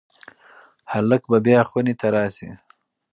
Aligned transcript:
هلک 0.91 1.21
به 1.29 1.37
بیا 1.45 1.61
خونې 1.69 1.93
ته 1.99 2.07
راشي. 2.15 2.49